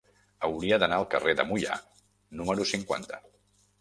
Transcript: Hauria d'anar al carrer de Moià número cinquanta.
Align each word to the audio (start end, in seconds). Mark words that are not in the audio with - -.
Hauria 0.47 0.79
d'anar 0.83 0.97
al 1.01 1.05
carrer 1.11 1.35
de 1.41 1.45
Moià 1.51 1.77
número 2.41 2.67
cinquanta. 2.73 3.21